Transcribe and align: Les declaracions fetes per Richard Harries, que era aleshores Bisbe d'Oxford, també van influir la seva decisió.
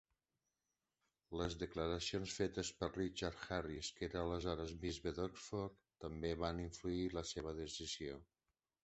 Les 1.41 1.55
declaracions 1.63 2.37
fetes 2.37 2.71
per 2.79 2.89
Richard 2.95 3.43
Harries, 3.49 3.91
que 3.99 4.05
era 4.07 4.23
aleshores 4.29 4.73
Bisbe 4.87 5.13
d'Oxford, 5.19 5.77
també 6.07 6.33
van 6.45 6.63
influir 6.65 7.05
la 7.19 7.25
seva 7.35 7.55
decisió. 7.61 8.19